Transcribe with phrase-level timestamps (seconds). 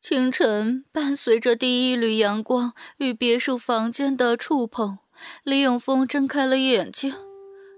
[0.00, 4.98] 清晨，伴随着第一缕阳光与别墅房间的触碰，
[5.42, 7.12] 李永峰睁开了眼睛。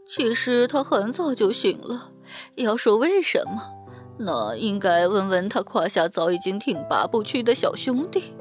[0.06, 2.12] 其实他很早就醒了。
[2.56, 3.62] 要说为什么，
[4.18, 8.34] 那应该问问他胯下早已经挺拔不屈的小兄弟。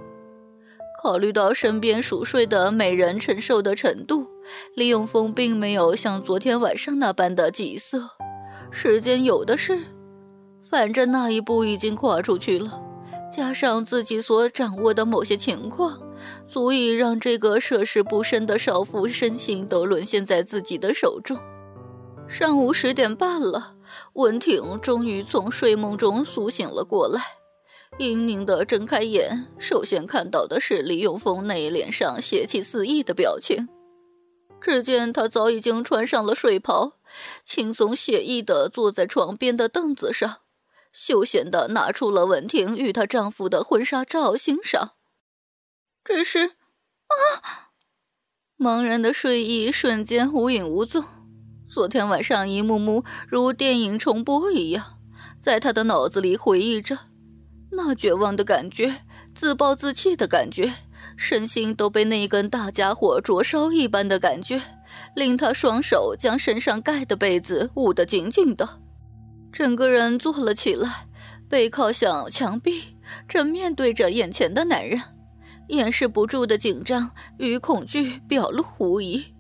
[1.02, 4.27] 考虑到身边熟睡的美人承受的程度，
[4.76, 8.09] 李永峰并没有像昨天晚上那般的急色。
[8.71, 9.80] 时间有的是，
[10.70, 12.84] 反正那一步已经跨出去了。
[13.32, 16.02] 加上自己所掌握的某些情况，
[16.48, 21.38] 足以让这个涉世不深的少妇身心都沦陷在自己的手中。
[22.27, 23.76] 上午十点半了，
[24.13, 27.21] 文婷终于从睡梦中苏醒了过来，
[27.98, 33.68] 盈盈的睁开眼，首先看到的是李永峰那一脸上邪气四溢的表情。
[34.62, 36.93] 只见他早已经穿上了睡袍，
[37.46, 40.40] 轻松写意的坐在床边的凳子上。
[40.91, 44.93] 休闲的拿出了文婷与她丈夫的婚纱照欣赏，
[46.04, 47.70] 只是，啊！
[48.57, 51.04] 茫然的睡意瞬间无影无踪。
[51.71, 54.99] 昨天晚上一幕幕如电影重播一样，
[55.41, 56.98] 在他的脑子里回忆着，
[57.71, 60.74] 那绝望的感觉，自暴自弃的感觉，
[61.15, 64.62] 身心都被那根大家伙灼烧一般的感觉，
[65.16, 68.81] 令他双手将身上盖的被子捂得紧紧的。
[69.52, 71.08] 整个人坐了起来，
[71.50, 72.97] 背靠向墙壁，
[73.28, 75.02] 正面对着眼前的男人，
[75.68, 79.34] 掩饰不住的紧张与恐惧表露无遗。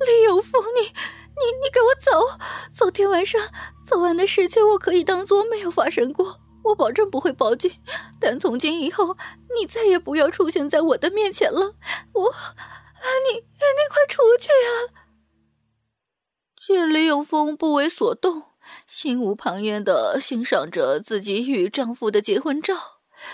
[0.00, 2.38] 李有风，你、你、你给我走！
[2.72, 3.40] 昨天晚上
[3.86, 7.70] 昨晚的事情，我可以当做没有发生过，我保证不会报警。
[8.20, 9.16] 但从今以后，
[9.58, 11.76] 你再也不要出现在我的面前了。
[12.12, 12.34] 我，
[13.24, 15.06] 你、你快出去啊！
[16.66, 18.55] 见李永峰不为所动。
[18.86, 22.74] 心无旁骛地欣赏着自己与丈夫的结婚照，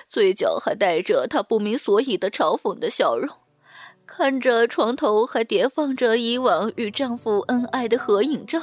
[0.08, 3.28] 嘴角还带着她不明所以的嘲讽的笑容。
[4.06, 8.60] 看着床头还叠放着以往与丈夫恩爱的合影照，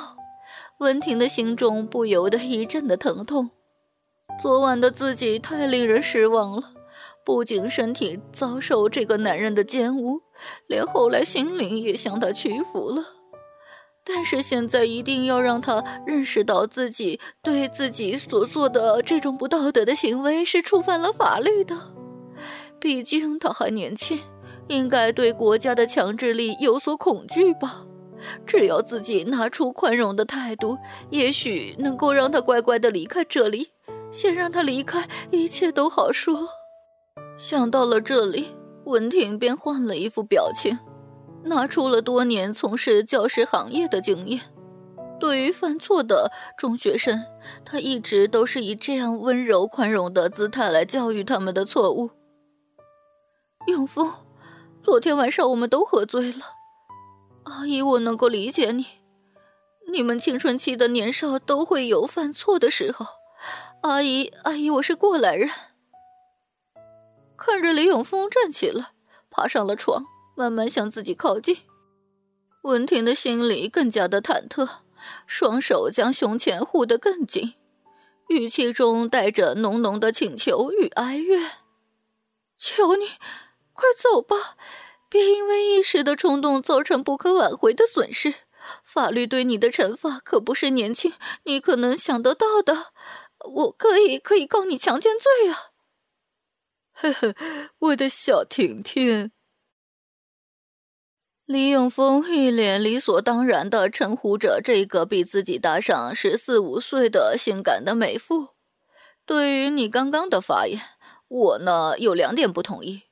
[0.79, 3.49] 文婷的心中不由得一阵的疼痛。
[4.41, 6.71] 昨晚的自己太令人失望了，
[7.25, 10.21] 不仅身体遭受这个男人的奸污，
[10.67, 13.03] 连后来心灵也向他屈服了。
[14.11, 21.77] 但是现在一定要让他认识到自己对自己所做的这种不道德的行为是触犯了法律的。
[22.79, 24.19] 毕竟他还年轻，
[24.67, 27.85] 应该对国家的强制力有所恐惧吧。
[28.47, 30.77] 只要自己拿出宽容的态度，
[31.11, 33.69] 也许能够让他乖乖的离开这里。
[34.11, 36.49] 先让他离开，一切都好说。
[37.37, 38.47] 想到了这里，
[38.85, 40.75] 文婷便换了一副表情。
[41.45, 44.41] 拿出了多年从事教师行业的经验，
[45.19, 47.23] 对于犯错的中学生，
[47.65, 52.11] 他一直都是以这样温柔宽容的姿态来教育他们的错误。
[53.67, 54.11] 永峰，
[54.81, 56.45] 昨天晚上我们都喝醉了，
[57.43, 58.85] 阿姨，我能够理解你，
[59.91, 63.05] 你们青春期的年少都会有犯错的时候。
[63.81, 65.49] 阿姨，阿姨，我是过来人。
[67.37, 68.87] 看着李永峰站起来，
[69.29, 70.03] 爬上了床。
[70.39, 71.57] 慢慢向自己靠近，
[72.61, 74.69] 文婷的心里更加的忐忑，
[75.27, 77.55] 双手将胸前护得更紧，
[78.29, 81.57] 语气中带着浓浓的请求与哀怨
[82.57, 83.05] ：“求你，
[83.73, 84.55] 快走吧，
[85.09, 88.33] 别因为一时的冲动造成不可挽回的损失。
[88.81, 91.11] 法律对你的惩罚可不是年轻
[91.43, 92.93] 你可能想得到的。
[93.55, 95.75] 我可以，可以告你强奸罪啊！”
[96.95, 97.35] 呵呵，
[97.79, 99.33] 我的小婷婷。
[101.49, 108.49] 李永峰一脸理所当然地称呼着这个比自己大上十四五岁的性感的美妇。
[109.25, 110.79] 对于你刚刚的发言，
[111.27, 113.05] 我呢有两点不同意。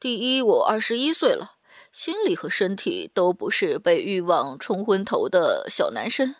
[0.00, 1.56] 第一，我二十一岁了，
[1.92, 6.34] 心理和身体都不是被欲望冲昏头的小男生。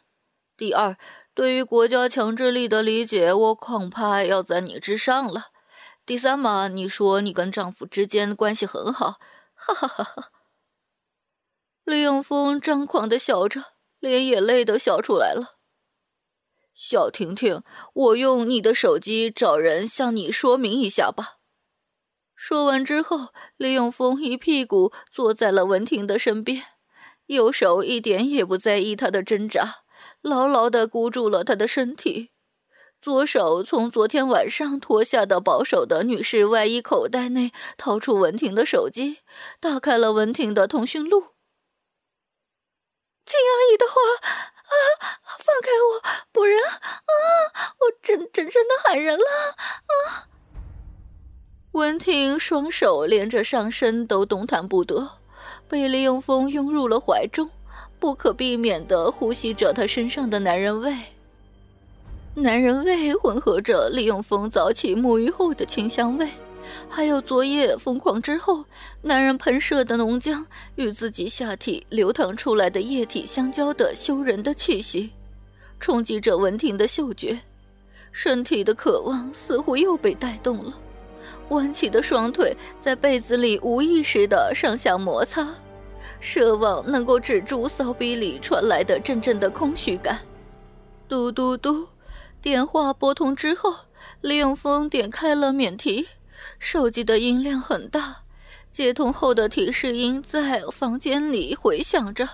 [0.57, 0.97] 第二，
[1.35, 5.49] 对于国家强制力的理解，我恐怕要在你之上了。
[6.07, 9.17] 第三嘛，你说你跟丈夫之间关系很好，
[9.55, 10.31] 哈哈哈哈。
[11.87, 13.63] 李永峰张狂的笑着，
[14.01, 15.61] 连眼泪都笑出来了。
[16.75, 17.63] 小婷婷，
[17.95, 21.37] 我用你的手机找人向你说明一下吧。
[22.35, 26.65] 说完之后，李永峰一屁股坐在了文婷的身边，
[27.27, 29.85] 右手一点也不在意她的挣扎，
[30.21, 32.33] 牢牢地箍住了她的身体。
[33.01, 39.19] 左手从昨天晚上脱下的保守的女士外衣口袋内掏出文婷的手机，
[39.61, 41.36] 打开了文婷的通讯录。
[43.27, 43.93] 金阿姨的话
[44.63, 46.01] 啊，放开我，
[46.33, 49.25] 不然啊，我真真真的喊人了
[49.59, 50.29] 啊！
[51.73, 55.19] 文婷双手连着上身都动弹不得，
[55.69, 57.51] 被李永峰拥入了怀中，
[57.99, 60.97] 不可避免地呼吸着他身上的男人味。
[62.35, 66.31] 男人味混合着李永峰早起沐浴后的清香味，
[66.89, 68.65] 还有昨夜疯狂之后
[69.03, 70.45] 男人喷射的浓浆
[70.77, 75.13] 与自己下体流淌出来的液体相交的羞人的气息，
[75.79, 77.39] 冲击着文婷的嗅觉，
[78.13, 80.73] 身体的渴望似乎又被带动了，
[81.51, 85.55] 弯起的双腿在被子里无意识的上下摩擦，
[86.21, 90.21] 奢望能够止住骚逼里传来的阵阵的空虚感，
[91.09, 91.89] 嘟嘟嘟。
[92.43, 93.75] 电话拨通之后，
[94.21, 96.07] 李永峰点开了免提，
[96.59, 98.25] 手机的音量很大，
[98.71, 102.29] 接通后的提示音在房间里回响着。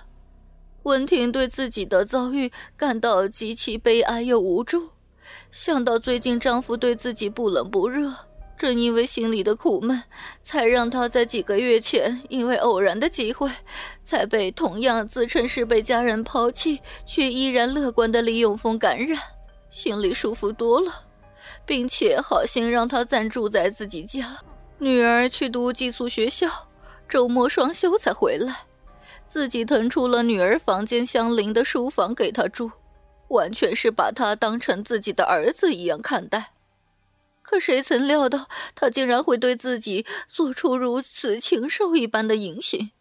[0.84, 4.90] 文婷对自己的遭遇感到极其悲哀又无助，
[5.50, 8.12] 想到最近丈夫对自己不冷不热，
[8.58, 10.02] 正因为心里的苦闷，
[10.43, 13.48] 才让她在几个月前因为偶然的机会，
[14.05, 19.19] 才被同样自称是被家人抛弃却依然乐观的李永峰感染。
[19.70, 20.93] 心里舒服多了，
[21.64, 24.38] 并且好心让他暂住在自己家。
[24.78, 26.48] 女儿去读寄宿学校，
[27.08, 28.66] 周末双休才回来，
[29.28, 32.70] 自己腾出了女儿房间相邻的书房给她住，
[33.28, 36.52] 完全是把她当成自己的儿子一样看待。
[37.42, 42.92] 可谁曾料到，他竟然会对自己做出如此禽兽一般的淫行，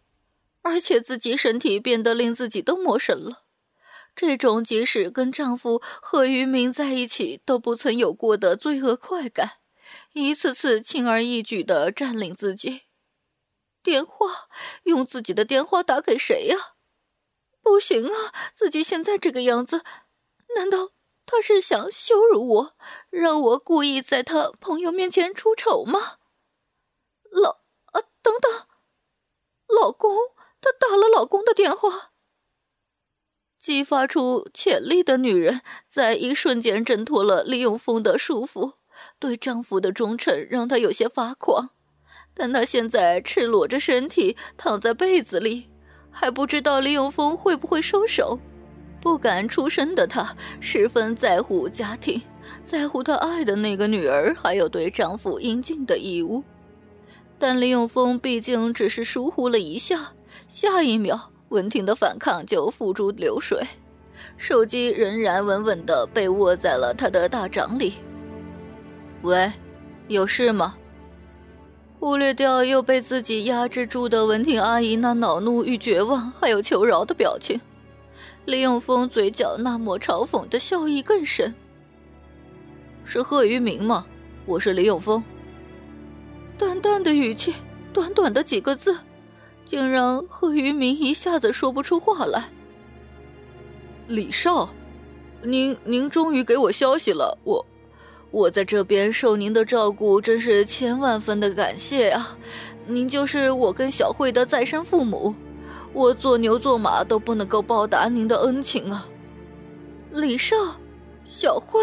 [0.62, 3.44] 而且自己身体变得令自己都陌生了。
[4.14, 9.58] 这种即使跟丈夫何于明在一起都不曾有过的罪恶快感，
[10.12, 12.82] 一次次轻而易举的占领自己。
[13.82, 14.48] 电话，
[14.84, 16.74] 用自己的电话打给谁呀？
[17.62, 19.82] 不行啊，自己现在这个样子，
[20.54, 20.90] 难道
[21.24, 22.76] 他是想羞辱我，
[23.10, 26.18] 让我故意在他朋友面前出丑吗？
[27.30, 28.66] 老啊，等等，
[29.66, 30.14] 老公，
[30.60, 32.11] 他打了老公的电话。
[33.62, 38.72] 激发出潜力的女人，在一瞬间挣脱了李永峰的束缚，
[39.20, 41.70] 对丈夫的忠诚让她有些发狂。
[42.34, 45.68] 但她现在赤裸着身体躺在被子里，
[46.10, 48.36] 还不知道李永峰会不会收手。
[49.00, 52.20] 不敢出声的她，十分在乎家庭，
[52.66, 56.42] 在乎她爱的那个女儿，还有对丈夫应尽的义务。
[57.38, 60.14] 但李永峰毕竟只是疏忽了一下，
[60.48, 61.31] 下一秒。
[61.52, 63.62] 文婷的反抗就付诸流水，
[64.38, 67.94] 手机仍然稳稳地被握在了他的大掌里。
[69.20, 69.52] 喂，
[70.08, 70.74] 有事吗？
[72.00, 77.60] 忽略掉又被自己压制住的文婷阿姨那恼怒与绝望，还有求饶的表情，
[78.46, 81.54] 李永峰嘴角那抹嘲讽的笑意更深。
[83.04, 84.06] 是贺于明吗？
[84.46, 85.22] 我是李永峰。
[86.58, 87.54] 淡淡的语气，
[87.92, 88.96] 短短的几个字。
[89.64, 92.48] 竟让贺余明一下子说不出话来。
[94.08, 94.68] 李少，
[95.42, 97.64] 您您终于给我消息了，我
[98.30, 102.36] 我在这边受您的照顾，真是千万分的感谢啊！
[102.86, 105.34] 您就是我跟小慧的再生父母，
[105.92, 109.06] 我做牛做马都不能够报答您的恩情啊！
[110.10, 110.56] 李少，
[111.24, 111.80] 小慧，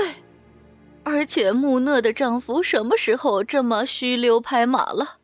[1.03, 5.18] 而且木讷的丈夫什么时候这么虚溜拍马了？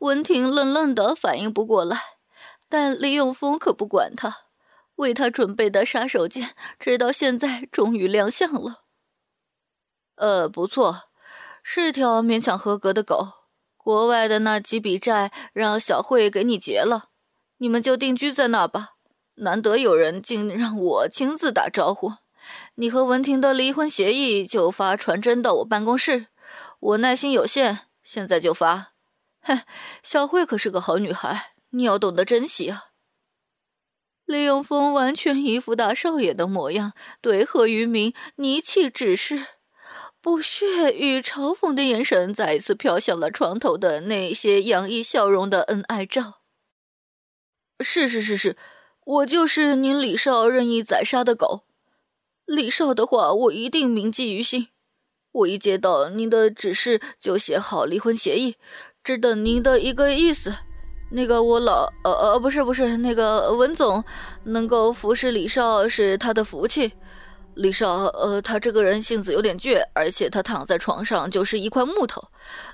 [0.00, 1.98] 文婷愣愣的反应不过来，
[2.70, 4.34] 但李永峰可不管他，
[4.96, 8.84] 为他准备的杀手锏，直到现在终于亮相了。
[10.16, 11.02] 呃，不错，
[11.62, 13.28] 是条勉强合格的狗。
[13.76, 17.10] 国外的那几笔债让小慧给你结了，
[17.58, 18.92] 你们就定居在那吧。
[19.36, 22.12] 难得有人竟让我亲自打招呼，
[22.76, 26.28] 你和文婷的离婚协议就发传真到我办公室。
[26.78, 28.92] 我耐心有限，现在就发。
[29.42, 29.62] 哼，
[30.02, 32.86] 小慧可是个好女孩，你要懂得珍惜啊！
[34.26, 39.46] 李永峰完全一副大少爷的模样，对贺于明倪气指示，
[40.20, 46.42] 不屑与嘲讽的眼神再一次飘向了床头的那些洋溢笑容的恩爱照。
[47.80, 48.56] 是是是是，
[49.04, 51.64] 我就是您李少任意宰杀的狗。
[52.44, 54.68] 李少的话，我一定铭记于心。
[55.32, 58.56] 我一接到您的指示，就写好离婚协议。
[59.02, 60.52] 只等您的一个意思。
[61.12, 64.04] 那个我老呃呃不是不是那个文总
[64.44, 66.92] 能够服侍李少是他的福气。
[67.54, 72.28] 李少呃他这个人性子有点倔，而且他躺在床上就是一块木头，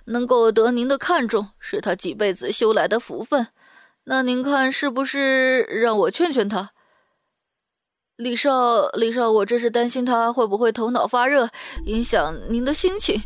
[0.04, 3.48] 能够得您的看重是他几辈子修来的福分。
[4.04, 6.72] 那您看是不是让我劝劝他？
[8.16, 11.48] 李少李少，我这是担心他会不会头脑发热，
[11.86, 13.22] 影响您的心情。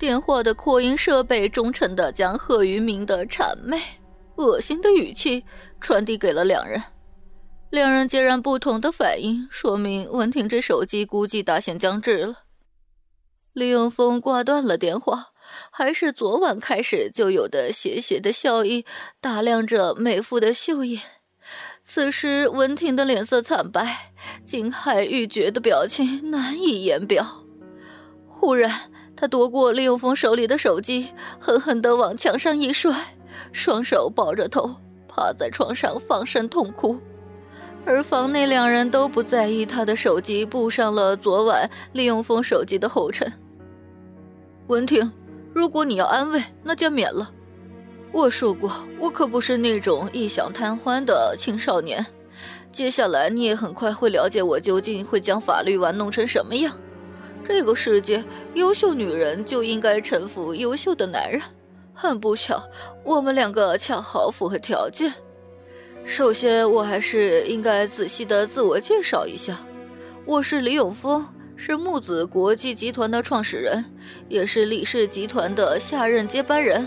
[0.00, 3.78] 电话的扩音设备忠诚地将贺于明的谄媚。
[4.36, 5.44] 恶心的语气
[5.78, 6.82] 传递给了两人，
[7.68, 12.44] 两人截然不同的反应，说明文婷这手机估计大限将至了。
[13.52, 15.32] 李永峰挂断了电话，
[15.70, 18.86] 还是昨晚开始就有的邪邪的笑意，
[19.20, 21.02] 打量着美妇的秀眼。
[21.84, 24.14] 此时文婷的脸色惨白，
[24.46, 27.44] 惊骇欲绝的表情难以言表。
[28.26, 28.89] 忽然，
[29.20, 31.08] 他夺过李永峰手里的手机，
[31.38, 32.90] 狠狠地往墙上一摔。
[33.52, 34.74] 双手抱着头，
[35.06, 36.98] 趴在床上放声痛哭，
[37.84, 43.30] 而房内两人都不在意他的手机步上了昨晚李永峰手机的后尘。
[44.68, 45.12] 文婷，
[45.52, 47.30] 如果你要安慰，那就免了。
[48.12, 52.06] 我说过，我可不是那种异想贪欢的青少年。
[52.72, 56.74] 接下来你也很快会了解我究竟会将法律玩弄成什么样。
[57.52, 61.42] 这个世界，优秀女人就应该臣服优秀的男人。
[61.92, 62.62] 很不巧，
[63.04, 65.12] 我们两个恰好符合条件。
[66.04, 69.58] 首先，我还是应该仔细的自我介绍一下，
[70.24, 71.26] 我是李永峰，
[71.56, 73.84] 是木子国际集团的创始人，
[74.28, 76.86] 也是李氏集团的下任接班人。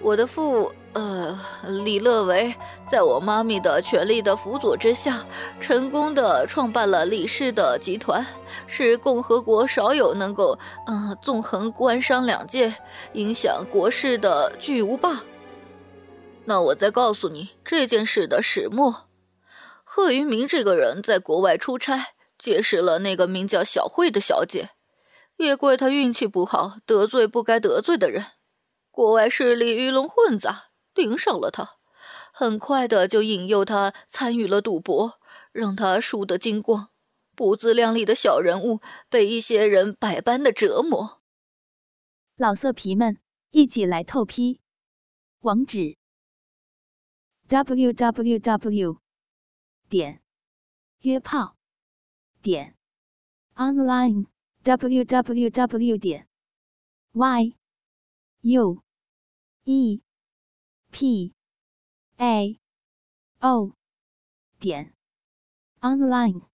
[0.00, 0.72] 我的父。
[0.94, 1.38] 呃，
[1.84, 2.54] 李乐维
[2.86, 5.24] 在我妈咪的全力的辅佐之下，
[5.58, 8.26] 成功的创办了李氏的集团，
[8.66, 12.74] 是共和国少有能够嗯纵横官商两界、
[13.14, 15.22] 影响国事的巨无霸。
[16.44, 19.08] 那我再告诉你这件事的始末：
[19.84, 22.08] 贺云明这个人在国外出差，
[22.38, 24.68] 结识了那个名叫小慧的小姐，
[25.38, 28.26] 也怪他运气不好，得罪不该得罪的人，
[28.90, 30.64] 国外势力鱼龙混杂。
[30.94, 31.78] 盯上了他，
[32.32, 35.20] 很快的就引诱他参与了赌博，
[35.52, 36.90] 让他输得精光。
[37.34, 41.22] 不自量力的小人物被一些人百般的折磨。
[42.36, 43.18] 老色皮们，
[43.50, 44.60] 一起来透批！
[45.40, 45.96] 网址
[47.48, 49.00] ：w w w
[49.88, 50.22] 点
[51.00, 51.56] 约炮
[52.42, 52.76] 点
[53.56, 54.26] online
[54.62, 56.28] w w w 点
[57.12, 57.56] y
[58.42, 58.82] u
[59.64, 60.02] e
[60.92, 61.32] p
[62.18, 62.60] a
[63.40, 63.74] o
[64.60, 64.92] 点
[65.80, 66.51] online。